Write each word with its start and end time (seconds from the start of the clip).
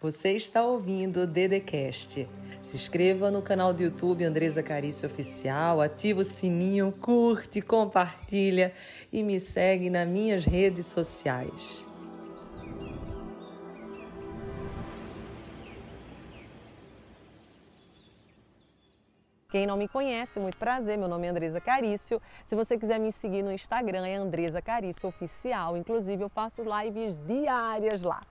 Você 0.00 0.34
está 0.34 0.62
ouvindo 0.62 1.22
o 1.22 1.26
Dedecast. 1.26 2.28
Se 2.60 2.76
inscreva 2.76 3.32
no 3.32 3.42
canal 3.42 3.74
do 3.74 3.82
YouTube 3.82 4.24
Andresa 4.24 4.62
Carício 4.62 5.08
Oficial, 5.08 5.80
ativa 5.80 6.20
o 6.20 6.24
sininho, 6.24 6.94
curte, 7.00 7.60
compartilha 7.60 8.72
e 9.12 9.24
me 9.24 9.40
segue 9.40 9.90
nas 9.90 10.06
minhas 10.06 10.44
redes 10.44 10.86
sociais. 10.86 11.84
Quem 19.50 19.66
não 19.66 19.76
me 19.76 19.88
conhece, 19.88 20.38
muito 20.38 20.58
prazer, 20.58 20.96
meu 20.96 21.08
nome 21.08 21.26
é 21.26 21.30
Andresa 21.30 21.60
Carício. 21.60 22.22
Se 22.46 22.54
você 22.54 22.78
quiser 22.78 23.00
me 23.00 23.10
seguir 23.10 23.42
no 23.42 23.50
Instagram, 23.50 24.06
é 24.06 24.14
Andresa 24.14 24.62
Carício 24.62 25.08
Oficial. 25.08 25.76
Inclusive, 25.76 26.22
eu 26.22 26.28
faço 26.28 26.62
lives 26.62 27.16
diárias 27.26 28.04
lá 28.04 28.22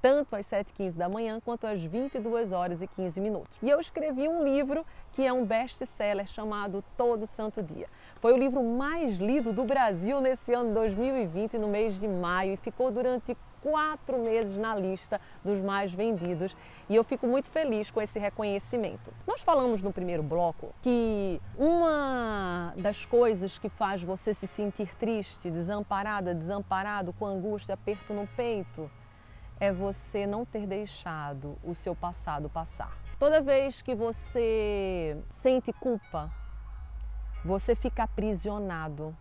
tanto 0.00 0.36
às 0.36 0.46
7h15 0.46 0.92
da 0.92 1.08
manhã 1.08 1.40
quanto 1.44 1.66
às 1.66 1.84
22 1.84 2.52
horas 2.52 2.82
e 2.82 2.86
15 2.86 3.20
minutos. 3.20 3.58
E 3.62 3.68
eu 3.68 3.80
escrevi 3.80 4.28
um 4.28 4.44
livro 4.44 4.84
que 5.12 5.26
é 5.26 5.32
um 5.32 5.44
best-seller 5.44 6.26
chamado 6.26 6.84
Todo 6.96 7.26
Santo 7.26 7.62
Dia. 7.62 7.88
Foi 8.20 8.32
o 8.32 8.36
livro 8.36 8.62
mais 8.62 9.16
lido 9.16 9.52
do 9.52 9.64
Brasil 9.64 10.20
nesse 10.20 10.52
ano 10.52 10.72
2020, 10.74 11.58
no 11.58 11.68
mês 11.68 11.98
de 11.98 12.06
maio, 12.06 12.54
e 12.54 12.56
ficou 12.56 12.90
durante 12.90 13.36
quatro 13.60 14.18
meses 14.18 14.56
na 14.56 14.74
lista 14.74 15.20
dos 15.44 15.60
mais 15.60 15.92
vendidos 15.92 16.56
e 16.88 16.94
eu 16.94 17.04
fico 17.04 17.26
muito 17.26 17.50
feliz 17.50 17.90
com 17.90 18.00
esse 18.00 18.18
reconhecimento. 18.18 19.12
Nós 19.26 19.42
falamos 19.42 19.82
no 19.82 19.92
primeiro 19.92 20.22
bloco 20.22 20.74
que 20.80 21.40
uma 21.56 22.72
das 22.76 23.04
coisas 23.04 23.58
que 23.58 23.68
faz 23.68 24.02
você 24.02 24.32
se 24.32 24.46
sentir 24.46 24.94
triste, 24.94 25.50
desamparada, 25.50 26.34
desamparado, 26.34 27.12
com 27.12 27.26
angústia, 27.26 27.74
aperto 27.74 28.14
no 28.14 28.26
peito, 28.28 28.90
é 29.60 29.72
você 29.72 30.26
não 30.26 30.44
ter 30.44 30.66
deixado 30.66 31.58
o 31.64 31.74
seu 31.74 31.94
passado 31.94 32.48
passar. 32.48 32.96
Toda 33.18 33.40
vez 33.40 33.82
que 33.82 33.94
você 33.94 35.16
sente 35.28 35.72
culpa, 35.72 36.30
você 37.44 37.74
fica 37.74 38.04
aprisionado 38.04 39.16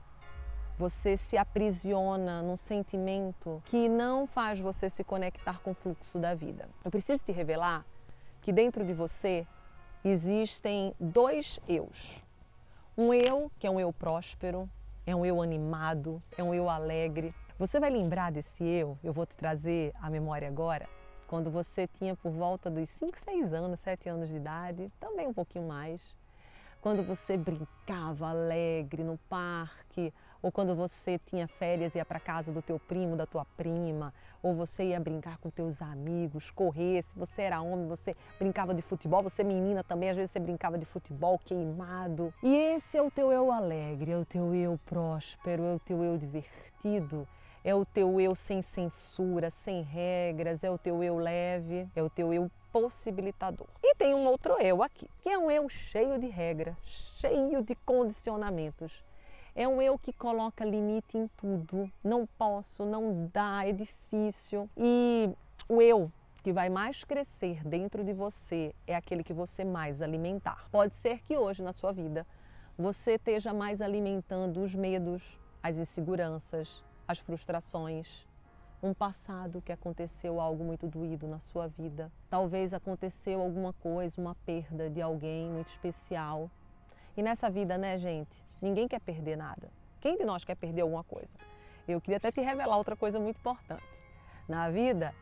você 0.78 1.18
se 1.18 1.36
aprisiona 1.36 2.44
num 2.44 2.56
sentimento 2.56 3.62
que 3.66 3.90
não 3.90 4.28
faz 4.28 4.60
você 4.60 4.90
se 4.90 5.04
conectar 5.04 5.60
com 5.62 5.72
o 5.72 5.74
fluxo 5.74 6.20
da 6.20 6.36
vida. 6.36 6.70
Eu 6.86 6.92
preciso 6.92 7.26
te 7.26 7.32
revelar 7.32 7.84
que 8.42 8.54
dentro 8.54 8.86
de 8.86 8.94
você 8.94 9.46
existem 10.06 10.94
dois 11.00 11.60
eus. 11.68 12.24
Um 12.96 13.12
eu 13.12 13.52
que 13.58 13.66
é 13.66 13.72
um 13.72 13.80
eu 13.80 13.92
próspero, 13.92 14.70
é 15.04 15.16
um 15.16 15.26
eu 15.26 15.42
animado, 15.42 16.22
é 16.38 16.44
um 16.44 16.54
eu 16.54 16.70
alegre. 16.70 17.34
Você 17.60 17.80
vai 17.80 17.90
lembrar 17.90 18.32
desse 18.32 18.64
eu, 18.64 19.00
eu 19.04 19.12
vou 19.12 19.26
te 19.26 19.36
trazer 19.36 19.92
a 20.00 20.12
memória 20.12 20.48
agora, 20.48 20.88
quando 21.26 21.50
você 21.50 21.88
tinha 21.88 22.16
por 22.16 22.32
volta 22.32 22.70
dos 22.70 22.88
5, 22.88 23.18
6 23.18 23.52
anos, 23.52 23.80
7 23.80 24.08
anos 24.10 24.30
de 24.30 24.36
idade, 24.36 24.92
também 25.00 25.26
um 25.26 25.34
pouquinho 25.34 25.68
mais. 25.68 26.00
Quando 26.82 27.02
você 27.02 27.36
brincava 27.36 28.28
alegre 28.28 29.04
no 29.04 29.18
parque, 29.28 30.14
ou 30.40 30.52
quando 30.52 30.76
você 30.76 31.18
tinha 31.18 31.48
férias 31.48 31.96
e 31.96 31.98
ia 31.98 32.06
para 32.06 32.20
casa 32.20 32.54
do 32.54 32.62
teu 32.62 32.78
primo, 32.78 33.16
da 33.16 33.26
tua 33.26 33.44
prima, 33.44 34.14
ou 34.44 34.54
você 34.54 34.90
ia 34.90 35.00
brincar 35.00 35.40
com 35.40 35.50
teus 35.50 35.82
amigos, 35.82 36.52
correr, 36.52 37.02
se 37.02 37.18
você 37.18 37.42
era 37.42 37.60
homem, 37.60 37.88
você 37.88 38.16
brincava 38.38 38.72
de 38.72 38.84
futebol, 38.84 39.24
você 39.24 39.44
menina 39.44 39.84
também, 39.84 40.12
às 40.12 40.16
vezes 40.16 40.30
você 40.30 40.40
brincava 40.40 40.78
de 40.78 40.86
futebol 40.86 41.40
queimado. 41.40 42.32
E 42.44 42.56
esse 42.56 43.00
é 43.00 43.02
o 43.02 43.10
teu 43.10 43.32
eu 43.32 43.52
alegre, 43.52 44.12
é 44.12 44.18
o 44.18 44.24
teu 44.24 44.54
eu 44.54 44.80
próspero, 44.86 45.64
é 45.64 45.74
o 45.74 45.80
teu 45.80 46.04
eu 46.04 46.20
divertido, 46.20 47.28
é 47.68 47.76
o 47.76 47.84
teu 47.84 48.18
eu 48.22 48.34
sem 48.34 48.62
censura, 48.62 49.50
sem 49.50 49.82
regras, 49.82 50.64
é 50.64 50.72
o 50.72 50.78
teu 50.78 51.04
eu 51.04 51.18
leve, 51.18 51.86
é 51.94 52.02
o 52.02 52.10
teu 52.10 52.34
eu 52.34 52.50
possibilitador. 52.72 53.68
E 53.84 53.94
tem 53.96 54.16
um 54.16 54.26
outro 54.26 54.54
eu 54.54 54.82
aqui, 54.82 55.06
que 55.22 55.28
é 55.28 55.38
um 55.38 55.52
eu 55.52 55.68
cheio 55.68 56.18
de 56.18 56.28
regra, 56.28 56.78
cheio 56.82 57.62
de 57.62 57.76
condicionamentos. 57.76 59.04
É 59.54 59.68
um 59.68 59.82
eu 59.82 60.00
que 60.00 60.14
coloca 60.14 60.64
limite 60.64 61.18
em 61.18 61.28
tudo. 61.36 61.92
Não 62.02 62.26
posso, 62.26 62.86
não 62.86 63.30
dá, 63.34 63.68
é 63.68 63.74
difícil. 63.74 64.70
E 64.78 65.30
o 65.68 65.82
eu 65.82 66.10
que 66.42 66.54
vai 66.54 66.70
mais 66.70 67.04
crescer 67.04 67.68
dentro 67.68 68.02
de 68.02 68.14
você 68.14 68.74
é 68.88 68.96
aquele 68.96 69.26
que 69.26 69.34
você 69.34 69.66
mais 69.66 70.02
alimentar. 70.02 70.70
Pode 70.72 70.96
ser 70.96 71.20
que 71.20 71.36
hoje 71.36 71.62
na 71.62 71.74
sua 71.74 71.92
vida 71.92 72.26
você 72.78 73.16
esteja 73.16 73.54
mais 73.54 73.82
alimentando 73.82 74.62
os 74.62 74.74
medos, 74.74 75.38
as 75.62 75.80
inseguranças, 75.80 76.87
as 77.08 77.20
frustrações, 77.20 78.28
um 78.84 78.94
passado 78.94 79.62
que 79.62 79.72
aconteceu 79.72 80.40
algo 80.40 80.64
muito 80.64 80.88
doído 80.88 81.28
na 81.28 81.40
sua 81.40 81.68
vida. 81.68 82.12
Talvez 82.30 82.74
aconteceu 82.74 83.42
alguma 83.42 83.74
coisa, 83.74 84.20
uma 84.20 84.36
perda 84.46 84.90
de 84.90 85.02
alguém 85.02 85.50
muito 85.50 85.68
especial. 85.68 86.52
E 87.16 87.24
nessa 87.24 87.50
vida, 87.50 87.78
né, 87.78 87.98
gente, 87.98 88.44
ninguém 88.62 88.88
quer 88.88 89.00
perder 89.00 89.38
nada. 89.38 89.72
Quem 90.02 90.18
de 90.18 90.26
nós 90.26 90.44
quer 90.44 90.56
perder 90.56 90.82
alguma 90.82 91.04
coisa? 91.04 91.36
Eu 91.88 92.02
queria 92.02 92.18
até 92.18 92.32
te 92.32 92.42
revelar 92.42 92.78
outra 92.78 92.96
coisa 92.96 93.20
muito 93.20 93.38
importante. 93.38 93.84
Na 94.48 94.70
vida, 94.70 95.16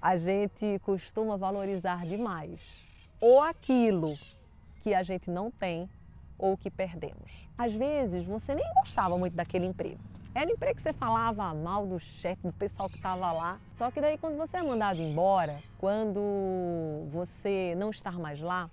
a 0.00 0.16
gente 0.16 0.78
costuma 0.80 1.36
valorizar 1.36 2.04
demais 2.04 2.84
ou 3.20 3.40
aquilo 3.42 4.16
que 4.82 4.94
a 4.94 5.02
gente 5.02 5.30
não 5.30 5.50
tem 5.50 5.88
ou 6.38 6.56
que 6.56 6.70
perdemos. 6.70 7.48
Às 7.56 7.74
vezes, 7.74 8.24
você 8.24 8.54
nem 8.54 8.74
gostava 8.74 9.16
muito 9.16 9.34
daquele 9.34 9.66
emprego 9.66 10.00
era 10.34 10.50
emprego 10.50 10.74
que 10.74 10.82
você 10.82 10.92
falava 10.92 11.54
mal 11.54 11.86
do 11.86 11.98
chefe, 12.00 12.42
do 12.42 12.52
pessoal 12.52 12.88
que 12.88 12.96
estava 12.96 13.30
lá. 13.30 13.60
Só 13.70 13.90
que 13.90 14.00
daí 14.00 14.18
quando 14.18 14.36
você 14.36 14.56
é 14.56 14.62
mandado 14.62 15.00
embora, 15.00 15.60
quando 15.78 16.20
você 17.10 17.74
não 17.76 17.90
está 17.90 18.10
mais 18.12 18.40
lá, 18.40 18.68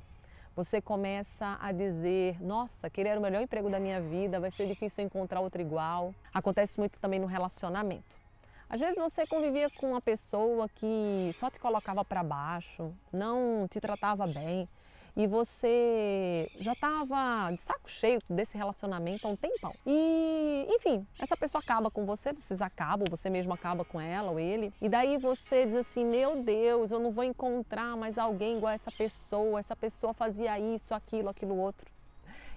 você 0.56 0.82
começa 0.82 1.58
a 1.62 1.72
dizer: 1.72 2.42
Nossa, 2.42 2.88
aquele 2.88 3.10
era 3.10 3.20
o 3.20 3.24
melhor 3.24 3.42
emprego 3.42 3.70
da 3.70 3.80
minha 3.80 4.02
vida, 4.02 4.40
vai 4.40 4.50
ser 4.50 4.66
difícil 4.66 5.04
encontrar 5.04 5.40
outro 5.40 5.62
igual. 5.62 6.16
Acontece 6.34 6.80
muito 6.80 7.00
também 7.00 7.20
no 7.20 7.28
relacionamento. 7.28 8.20
Às 8.68 8.80
vezes 8.80 8.98
você 8.98 9.28
convivia 9.28 9.70
com 9.70 9.92
uma 9.92 10.02
pessoa 10.02 10.68
que 10.70 11.30
só 11.34 11.50
te 11.50 11.60
colocava 11.60 12.04
para 12.06 12.24
baixo, 12.24 12.94
não 13.12 13.68
te 13.70 13.82
tratava 13.82 14.26
bem, 14.26 14.68
e 15.16 15.28
você 15.28 16.50
já 16.60 16.74
estava 16.74 17.52
de 17.52 17.62
saco 17.62 17.90
cheio 17.90 18.20
desse 18.30 18.58
relacionamento 18.58 19.28
há 19.28 19.32
um 19.32 19.36
tempão. 19.36 19.74
E, 19.86 20.66
enfim, 20.70 21.06
essa 21.20 21.36
pessoa 21.36 21.62
acaba 21.62 21.92
com 21.92 22.06
você, 22.06 22.32
vocês 22.32 22.62
acabam, 22.62 23.08
você 23.10 23.30
mesmo 23.30 23.54
acaba 23.54 23.84
com 23.84 24.00
ela 24.00 24.32
ou 24.32 24.40
ele. 24.40 24.74
E 24.82 24.88
daí 24.88 25.18
você 25.18 25.66
diz 25.66 25.76
assim: 25.76 26.06
Meu 26.06 26.42
Deus, 26.42 26.92
eu 26.92 27.00
não 27.00 27.12
vou 27.12 27.24
encontrar 27.24 27.96
mais 27.98 28.18
alguém 28.18 28.58
igual 28.58 28.72
essa 28.72 28.92
pessoa, 28.92 29.60
essa 29.60 29.76
pessoa 29.76 30.14
fazia 30.14 30.60
isso, 30.60 30.94
aquilo, 30.94 31.30
aquilo 31.30 31.58
outro. 31.58 31.90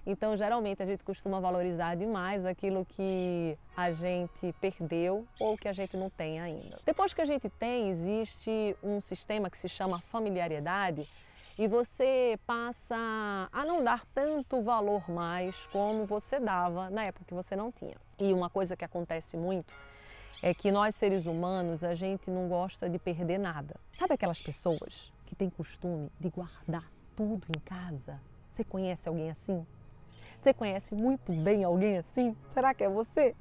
Então, 0.07 0.37
geralmente, 0.37 0.83
a 0.83 0.87
gente 0.87 1.03
costuma 1.03 1.41
valorizar 1.41 1.95
demais 1.95 2.45
aquilo 2.45 2.85
que 2.85 3.57
a 3.75 3.91
gente 3.91 4.55
perdeu 4.61 5.27
ou 5.41 5.57
que 5.57 5.67
a 5.67 5.73
gente 5.73 5.97
não 5.97 6.11
tem 6.11 6.41
ainda. 6.41 6.79
Depois 6.85 7.15
que 7.15 7.23
a 7.23 7.25
gente 7.25 7.49
tem, 7.49 7.89
existe 7.89 8.77
um 8.83 9.01
sistema 9.01 9.49
que 9.49 9.57
se 9.57 9.69
chama 9.69 10.01
familiaridade, 10.01 11.09
e 11.59 11.69
você 11.69 12.39
passa 12.47 12.97
a 13.53 13.65
não 13.65 13.83
dar 13.83 14.05
tanto 14.13 14.63
valor 14.63 15.09
mais 15.09 15.67
como 15.69 16.05
você 16.05 16.41
dava 16.41 16.91
na 16.91 17.05
época 17.05 17.25
que 17.25 17.35
você 17.35 17.55
não 17.55 17.71
tinha. 17.71 17.97
E 18.19 18.33
uma 18.33 18.51
coisa 18.51 18.77
que 18.77 18.85
acontece 18.85 19.37
muito 19.37 19.73
é 20.43 20.53
que 20.53 20.71
nós 20.73 20.95
seres 20.95 21.27
humanos 21.27 21.85
a 21.85 21.95
gente 21.95 22.31
não 22.31 22.49
gosta 22.49 22.89
de 22.89 22.99
perder 22.99 23.39
nada. 23.39 23.77
Sabe 23.93 24.15
aquelas 24.15 24.43
pessoas 24.43 25.13
que 25.27 25.35
têm 25.35 25.49
costume 25.49 26.11
de 26.19 26.29
guardar 26.29 26.91
tudo 27.17 27.47
em 27.57 27.61
casa? 27.61 28.21
Você 28.51 28.65
conhece 28.65 29.09
alguém 29.09 29.31
assim? 29.31 29.65
Você 30.41 30.53
conhece 30.53 30.95
muito 30.95 31.33
bem 31.33 31.65
alguém 31.65 31.99
assim? 31.99 32.37
Será 32.53 32.75
que 32.75 32.85
é 32.85 32.89
você? 32.89 33.35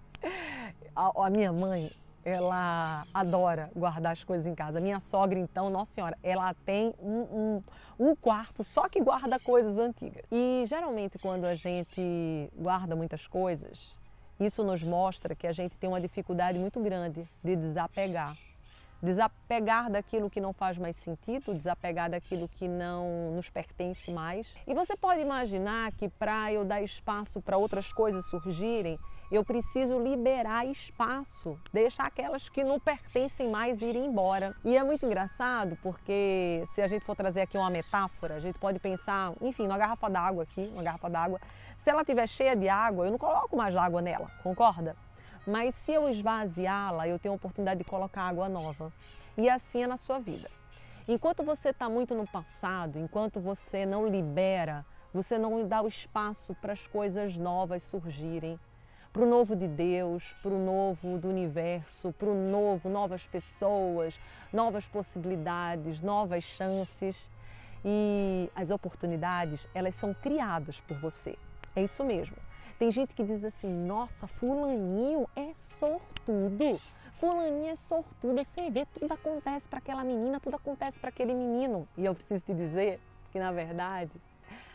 A, 0.95 1.25
a 1.25 1.29
minha 1.29 1.51
mãe, 1.51 1.91
ela 2.25 3.05
adora 3.13 3.69
guardar 3.75 4.13
as 4.13 4.23
coisas 4.23 4.47
em 4.47 4.55
casa. 4.55 4.79
Minha 4.79 4.99
sogra, 4.99 5.37
então, 5.37 5.69
nossa 5.69 5.93
senhora, 5.93 6.17
ela 6.23 6.53
tem 6.65 6.93
um, 6.99 7.61
um, 7.99 8.07
um, 8.07 8.15
quarto 8.15 8.63
só 8.63 8.87
que 8.87 9.01
guarda 9.01 9.39
coisas 9.39 9.77
antigas. 9.77 10.23
E 10.31 10.63
geralmente, 10.67 11.19
quando 11.19 11.45
a 11.45 11.55
gente 11.55 12.49
guarda 12.55 12.95
muitas 12.95 13.27
coisas, 13.27 13.99
isso 14.39 14.63
nos 14.63 14.83
mostra 14.83 15.35
que 15.35 15.47
a 15.47 15.51
gente 15.51 15.77
tem 15.77 15.89
uma 15.89 16.01
dificuldade 16.01 16.57
muito 16.57 16.79
grande 16.79 17.27
de 17.43 17.55
desapegar. 17.55 18.35
Desapegar 19.03 19.91
daquilo 19.91 20.29
que 20.29 20.39
não 20.39 20.53
faz 20.53 20.77
mais 20.79 20.95
sentido, 20.95 21.53
desapegar 21.53 22.09
daquilo 22.09 22.47
que 22.47 22.69
não 22.69 23.33
nos 23.35 23.49
pertence 23.49 24.09
mais. 24.09 24.55
E 24.65 24.73
você 24.73 24.95
pode 24.95 25.19
imaginar 25.19 25.91
que 25.91 26.07
para 26.07 26.53
eu 26.53 26.63
dar 26.63 26.81
espaço 26.81 27.41
para 27.41 27.57
outras 27.57 27.91
coisas 27.91 28.25
surgirem, 28.27 28.97
eu 29.29 29.43
preciso 29.43 29.99
liberar 29.99 30.65
espaço, 30.67 31.59
deixar 31.73 32.05
aquelas 32.05 32.47
que 32.47 32.63
não 32.63 32.79
pertencem 32.79 33.49
mais 33.49 33.81
irem 33.81 34.05
embora. 34.05 34.55
E 34.63 34.77
é 34.77 34.83
muito 34.83 35.05
engraçado 35.05 35.77
porque 35.81 36.63
se 36.67 36.81
a 36.81 36.87
gente 36.87 37.03
for 37.03 37.15
trazer 37.15 37.41
aqui 37.41 37.57
uma 37.57 37.69
metáfora, 37.69 38.35
a 38.35 38.39
gente 38.39 38.57
pode 38.57 38.79
pensar, 38.79 39.33
enfim, 39.41 39.65
uma 39.65 39.77
garrafa 39.77 40.09
d'água 40.09 40.43
aqui, 40.43 40.71
uma 40.73 40.83
garrafa 40.83 41.09
d'água, 41.09 41.41
se 41.75 41.89
ela 41.89 42.03
estiver 42.03 42.27
cheia 42.27 42.55
de 42.55 42.69
água, 42.69 43.05
eu 43.05 43.11
não 43.11 43.17
coloco 43.17 43.57
mais 43.57 43.75
água 43.75 44.01
nela, 44.01 44.31
concorda? 44.41 44.95
Mas 45.45 45.75
se 45.75 45.91
eu 45.91 46.07
esvaziá-la, 46.07 47.07
eu 47.07 47.19
tenho 47.19 47.33
a 47.33 47.35
oportunidade 47.35 47.79
de 47.79 47.83
colocar 47.83 48.23
água 48.23 48.47
nova. 48.47 48.91
E 49.37 49.49
assim 49.49 49.83
é 49.83 49.87
na 49.87 49.97
sua 49.97 50.19
vida. 50.19 50.49
Enquanto 51.07 51.43
você 51.43 51.69
está 51.69 51.89
muito 51.89 52.15
no 52.15 52.25
passado, 52.25 52.97
enquanto 52.97 53.41
você 53.41 53.85
não 53.85 54.07
libera, 54.07 54.85
você 55.13 55.37
não 55.37 55.67
dá 55.67 55.81
o 55.81 55.87
espaço 55.87 56.55
para 56.55 56.71
as 56.71 56.87
coisas 56.87 57.37
novas 57.37 57.83
surgirem, 57.83 58.57
para 59.11 59.21
o 59.21 59.25
novo 59.27 59.55
de 59.55 59.67
Deus, 59.67 60.33
para 60.41 60.51
o 60.51 60.65
novo 60.65 61.19
do 61.19 61.27
universo, 61.27 62.13
para 62.13 62.29
o 62.29 62.33
novo, 62.33 62.89
novas 62.89 63.27
pessoas, 63.27 64.19
novas 64.51 64.87
possibilidades, 64.87 66.01
novas 66.01 66.43
chances. 66.43 67.29
E 67.85 68.49
as 68.55 68.71
oportunidades, 68.71 69.67
elas 69.75 69.93
são 69.93 70.13
criadas 70.13 70.79
por 70.79 70.97
você. 70.97 71.35
É 71.75 71.83
isso 71.83 72.03
mesmo. 72.03 72.37
Tem 72.83 72.91
gente 72.91 73.15
que 73.15 73.23
diz 73.23 73.45
assim: 73.45 73.69
nossa, 73.69 74.27
Fulaninho 74.27 75.25
é 75.37 75.53
sortudo. 75.53 76.81
Fulaninha 77.15 77.71
é 77.71 77.75
sortuda. 77.77 78.43
Você 78.43 78.69
vê, 78.69 78.85
tudo 78.85 79.09
acontece 79.13 79.69
para 79.69 79.79
aquela 79.79 80.03
menina, 80.03 80.37
tudo 80.37 80.57
acontece 80.57 80.99
para 80.99 81.07
aquele 81.07 81.33
menino. 81.33 81.87
E 81.95 82.03
eu 82.03 82.13
preciso 82.13 82.43
te 82.43 82.53
dizer 82.53 82.99
que, 83.31 83.39
na 83.39 83.53
verdade, 83.53 84.21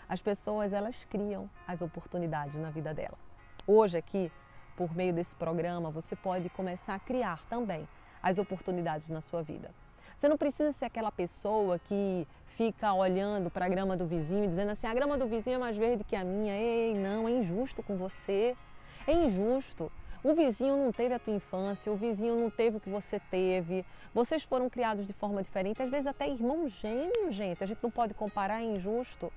as 0.08 0.22
pessoas 0.22 0.72
elas 0.72 1.05
criam 1.05 1.50
as 1.66 1.82
oportunidades 1.82 2.56
na 2.56 2.70
vida 2.70 2.94
dela. 2.94 3.19
Hoje 3.66 3.99
aqui, 3.99 4.32
por 4.75 4.96
meio 4.96 5.12
desse 5.12 5.37
programa, 5.37 5.90
você 5.90 6.16
pode 6.16 6.49
começar 6.49 6.94
a 6.94 6.99
criar 6.99 7.44
também 7.44 7.87
as 8.22 8.38
oportunidades 8.38 9.10
na 9.10 9.20
sua 9.20 9.43
vida. 9.43 9.69
Você 10.19 10.29
não 10.29 10.37
precisa 10.37 10.73
ser 10.73 10.87
aquela 10.87 11.12
pessoa 11.12 11.79
que 11.79 12.26
fica 12.44 12.93
olhando 12.93 13.49
para 13.50 13.67
a 13.67 13.69
grama 13.69 13.97
do 13.97 14.05
vizinho 14.05 14.43
e 14.43 14.49
dizendo 14.49 14.73
assim: 14.73 14.88
a 14.88 14.93
grama 14.93 15.17
do 15.17 15.29
vizinho 15.29 15.55
é 15.55 15.59
mais 15.59 15.76
verde 15.76 16.03
que 16.03 16.17
a 16.17 16.25
minha. 16.25 16.56
Ei, 16.56 16.93
não, 16.93 17.29
é 17.29 17.31
injusto 17.31 17.85
com 17.85 17.97
você. 17.97 18.56
É 19.06 19.12
injusto. 19.12 19.93
O 20.25 20.35
vizinho 20.35 20.76
não 20.76 20.91
teve 20.91 21.15
a 21.15 21.20
tua 21.20 21.32
infância, 21.32 21.93
o 21.93 21.94
vizinho 21.94 22.35
não 22.35 22.50
teve 22.50 22.79
o 22.79 22.81
que 22.81 22.91
você 22.91 23.20
teve. 23.31 23.87
Vocês 24.12 24.43
foram 24.43 24.69
criados 24.69 25.06
de 25.06 25.12
forma 25.12 25.41
diferente, 25.41 25.81
às 25.81 25.88
vezes 25.88 26.09
até 26.09 26.29
irmão 26.29 26.67
gêmeo, 26.67 27.31
gente. 27.31 27.62
A 27.62 27.67
gente 27.69 27.79
não 27.81 27.91
pode 27.91 28.12
comparar, 28.12 28.61
é 28.61 28.65
injusto. 28.65 29.32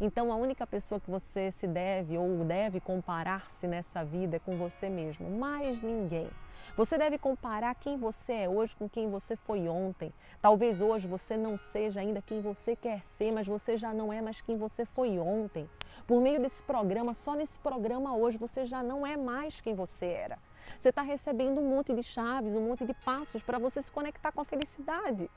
Então, 0.00 0.32
a 0.32 0.36
única 0.36 0.66
pessoa 0.66 1.00
que 1.00 1.10
você 1.10 1.50
se 1.50 1.66
deve 1.66 2.16
ou 2.16 2.44
deve 2.44 2.80
comparar-se 2.80 3.66
nessa 3.66 4.04
vida 4.04 4.36
é 4.36 4.38
com 4.38 4.56
você 4.56 4.88
mesmo, 4.88 5.28
mais 5.28 5.82
ninguém. 5.82 6.28
Você 6.76 6.96
deve 6.96 7.18
comparar 7.18 7.74
quem 7.74 7.96
você 7.96 8.32
é 8.32 8.48
hoje 8.48 8.76
com 8.76 8.88
quem 8.88 9.10
você 9.10 9.34
foi 9.34 9.66
ontem. 9.66 10.12
Talvez 10.40 10.80
hoje 10.80 11.08
você 11.08 11.36
não 11.36 11.58
seja 11.58 11.98
ainda 11.98 12.22
quem 12.22 12.40
você 12.40 12.76
quer 12.76 13.02
ser, 13.02 13.32
mas 13.32 13.48
você 13.48 13.76
já 13.76 13.92
não 13.92 14.12
é 14.12 14.22
mais 14.22 14.40
quem 14.40 14.56
você 14.56 14.84
foi 14.84 15.18
ontem. 15.18 15.68
Por 16.06 16.20
meio 16.20 16.40
desse 16.40 16.62
programa, 16.62 17.14
só 17.14 17.34
nesse 17.34 17.58
programa 17.58 18.14
hoje, 18.14 18.38
você 18.38 18.64
já 18.64 18.80
não 18.80 19.04
é 19.04 19.16
mais 19.16 19.60
quem 19.60 19.74
você 19.74 20.06
era. 20.06 20.38
Você 20.78 20.90
está 20.90 21.02
recebendo 21.02 21.60
um 21.60 21.68
monte 21.68 21.92
de 21.92 22.04
chaves, 22.04 22.54
um 22.54 22.68
monte 22.68 22.84
de 22.84 22.94
passos 22.94 23.42
para 23.42 23.58
você 23.58 23.82
se 23.82 23.90
conectar 23.90 24.30
com 24.30 24.40
a 24.40 24.44
felicidade. 24.44 25.28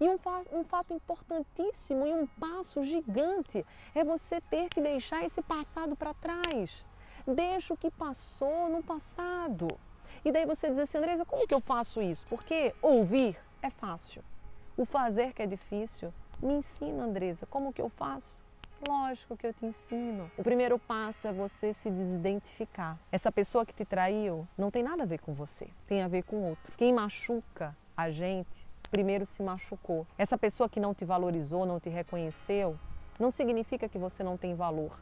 E 0.00 0.08
um, 0.08 0.18
um, 0.52 0.64
fato 0.64 0.92
importantíssimo 0.92 2.06
e 2.06 2.12
um 2.12 2.26
passo 2.26 2.82
gigante 2.82 3.64
é 3.94 4.04
você 4.04 4.40
ter 4.40 4.68
que 4.68 4.80
deixar 4.80 5.24
esse 5.24 5.40
passado 5.42 5.96
para 5.96 6.12
trás. 6.12 6.84
Deixa 7.26 7.72
o 7.72 7.76
que 7.76 7.90
passou 7.90 8.68
no 8.68 8.82
passado. 8.82 9.68
E 10.24 10.30
daí 10.30 10.44
você 10.44 10.68
diz 10.68 10.78
assim, 10.78 10.98
Andresa, 10.98 11.24
como 11.24 11.46
que 11.46 11.54
eu 11.54 11.60
faço 11.60 12.02
isso? 12.02 12.26
Porque 12.26 12.74
ouvir 12.82 13.38
é 13.62 13.70
fácil. 13.70 14.22
O 14.76 14.84
fazer 14.84 15.32
que 15.32 15.42
é 15.42 15.46
difícil. 15.46 16.12
Me 16.42 16.54
ensina, 16.54 17.04
Andresa, 17.04 17.46
como 17.46 17.72
que 17.72 17.80
eu 17.80 17.88
faço? 17.88 18.44
Lógico 18.86 19.36
que 19.36 19.46
eu 19.46 19.54
te 19.54 19.64
ensino. 19.64 20.30
O 20.36 20.42
primeiro 20.42 20.78
passo 20.78 21.26
é 21.26 21.32
você 21.32 21.72
se 21.72 21.90
desidentificar. 21.90 22.98
Essa 23.10 23.32
pessoa 23.32 23.64
que 23.64 23.72
te 23.72 23.86
traiu 23.86 24.46
não 24.56 24.70
tem 24.70 24.82
nada 24.82 25.04
a 25.04 25.06
ver 25.06 25.18
com 25.18 25.32
você, 25.32 25.68
tem 25.86 26.02
a 26.02 26.08
ver 26.08 26.24
com 26.24 26.50
outro. 26.50 26.74
Quem 26.76 26.92
machuca 26.92 27.74
a 27.96 28.10
gente 28.10 28.68
primeiro 28.88 29.26
se 29.26 29.42
machucou. 29.42 30.06
Essa 30.16 30.36
pessoa 30.38 30.68
que 30.68 30.80
não 30.80 30.94
te 30.94 31.04
valorizou, 31.04 31.66
não 31.66 31.80
te 31.80 31.88
reconheceu, 31.88 32.78
não 33.18 33.30
significa 33.30 33.88
que 33.88 33.98
você 33.98 34.22
não 34.22 34.36
tem 34.36 34.54
valor. 34.54 35.00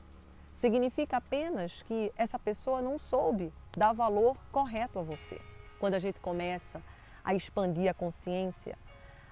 Significa 0.53 1.17
apenas 1.17 1.83
que 1.83 2.13
essa 2.17 2.39
pessoa 2.39 2.81
não 2.81 2.97
soube 2.97 3.53
dar 3.77 3.93
valor 3.93 4.37
correto 4.53 4.99
a 4.99 5.03
você. 5.03 5.41
Quando 5.81 5.95
a 5.95 5.99
gente 5.99 6.21
começa 6.21 6.81
a 7.25 7.35
expandir 7.35 7.91
a 7.91 7.95
consciência, 7.95 8.79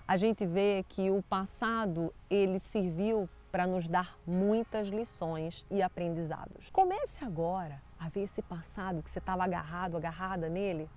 a 0.06 0.16
gente 0.16 0.44
vê 0.44 0.84
que 0.88 1.10
o 1.10 1.22
passado 1.22 2.12
ele 2.28 2.58
serviu 2.58 3.28
para 3.52 3.66
nos 3.66 3.86
dar 3.86 4.18
muitas 4.26 4.88
lições 4.88 5.64
e 5.70 5.82
aprendizados. 5.82 6.70
Comece 6.70 7.24
agora 7.24 7.80
a 8.00 8.08
ver 8.08 8.22
esse 8.22 8.42
passado 8.42 9.02
que 9.02 9.10
você 9.10 9.18
estava 9.18 9.44
agarrado, 9.44 9.96
agarrada 9.96 10.48
nele, 10.48 10.90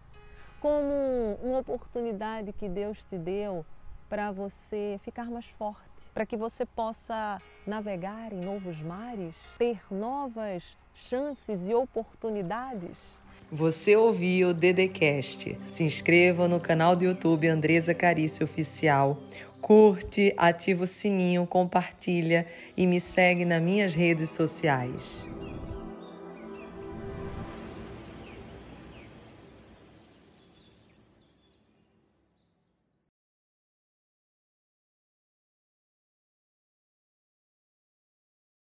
como 0.65 1.38
uma 1.44 1.59
oportunidade 1.59 2.51
que 2.51 2.67
Deus 2.67 3.06
te 3.06 3.19
deu 3.19 3.63
para 4.09 4.31
você 4.31 5.00
ficar 5.03 5.29
mais 5.29 5.45
forte, 5.45 5.85
para 6.12 6.25
que 6.25 6.35
você 6.35 6.65
possa 6.65 7.38
navegar 7.67 8.33
em 8.33 8.44
novos 8.44 8.81
mares, 8.81 9.35
ter 9.59 9.77
novas 9.91 10.75
chances 10.95 11.69
e 11.69 11.75
oportunidades. 11.75 13.15
Você 13.51 13.95
ouviu 13.95 14.50
o 14.50 14.53
Dedecast. 14.56 15.56
Se 15.69 15.83
inscreva 15.83 16.47
no 16.47 16.59
canal 16.59 16.95
do 16.95 17.06
YouTube 17.06 17.47
Andresa 17.47 17.94
Carício 17.94 18.44
Oficial. 18.44 19.19
Curte, 19.61 20.33
ativa 20.35 20.85
o 20.85 20.88
sininho, 20.88 21.45
compartilha 21.45 22.44
e 22.75 22.88
me 22.88 23.00
segue 23.00 23.45
nas 23.45 23.61
minhas 23.61 23.94
redes 23.94 24.31
sociais. 24.31 25.27